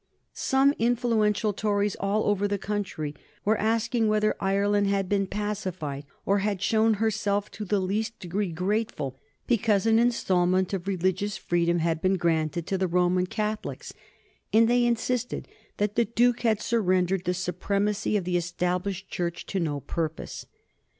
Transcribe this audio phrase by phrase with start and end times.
[0.33, 3.13] Some influential Tories all over the country
[3.45, 8.51] were asking whether Ireland had been pacified or had shown herself in the least degree
[8.51, 13.93] grateful because an instalment of religious freedom had been granted to the Roman Catholics,
[14.51, 19.59] and they insisted that the Duke had surrendered the supremacy of the Established Church to
[19.59, 20.47] no purpose.